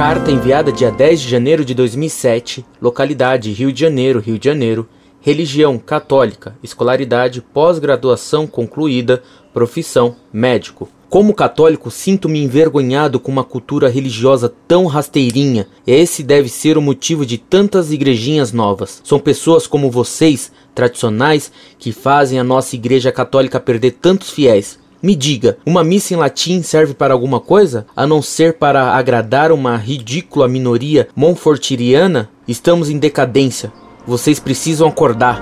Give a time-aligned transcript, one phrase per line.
[0.00, 4.88] Carta enviada dia 10 de janeiro de 2007, localidade Rio de Janeiro, Rio de Janeiro.
[5.20, 10.88] Religião católica, escolaridade, pós-graduação concluída, profissão médico.
[11.10, 15.68] Como católico, sinto-me envergonhado com uma cultura religiosa tão rasteirinha.
[15.86, 19.02] Esse deve ser o motivo de tantas igrejinhas novas.
[19.04, 24.79] São pessoas como vocês, tradicionais, que fazem a nossa igreja católica perder tantos fiéis.
[25.02, 27.86] Me diga, uma missa em latim serve para alguma coisa?
[27.96, 32.28] A não ser para agradar uma ridícula minoria monfortiriana?
[32.46, 33.72] Estamos em decadência.
[34.06, 35.40] Vocês precisam acordar.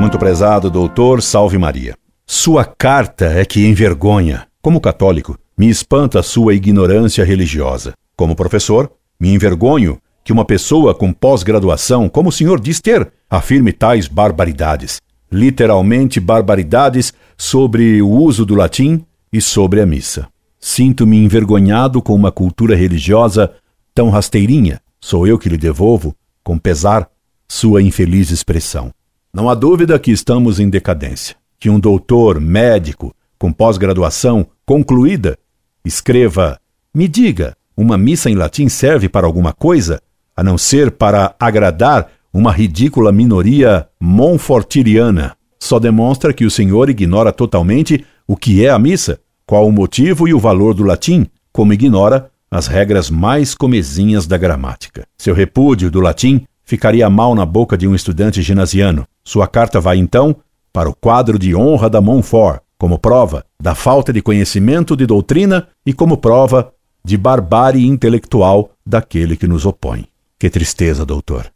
[0.00, 1.94] Muito prezado doutor Salve Maria.
[2.26, 4.46] Sua carta é que envergonha.
[4.62, 7.92] Como católico, me espanta sua ignorância religiosa.
[8.16, 8.90] Como professor,
[9.20, 15.00] me envergonho que uma pessoa com pós-graduação, como o senhor diz ter, afirme tais barbaridades
[15.30, 20.28] literalmente barbaridades sobre o uso do latim e sobre a missa.
[20.58, 23.52] Sinto-me envergonhado com uma cultura religiosa
[23.94, 24.80] tão rasteirinha.
[25.00, 27.08] Sou eu que lhe devolvo, com pesar,
[27.48, 28.90] sua infeliz expressão.
[29.32, 31.36] Não há dúvida que estamos em decadência.
[31.58, 35.38] Que um doutor médico com pós-graduação concluída
[35.84, 36.58] escreva:
[36.94, 40.00] Me diga, uma missa em latim serve para alguma coisa,
[40.36, 45.34] a não ser para agradar uma ridícula minoria monfortiriana.
[45.58, 50.28] Só demonstra que o senhor ignora totalmente o que é a missa, qual o motivo
[50.28, 55.06] e o valor do latim, como ignora as regras mais comezinhas da gramática.
[55.16, 59.06] Seu repúdio do latim ficaria mal na boca de um estudante ginasiano.
[59.24, 60.36] Sua carta vai então
[60.74, 65.68] para o quadro de honra da Montfort, como prova da falta de conhecimento de doutrina
[65.86, 66.70] e como prova
[67.02, 70.06] de barbárie intelectual daquele que nos opõe.
[70.38, 71.55] Que tristeza, doutor.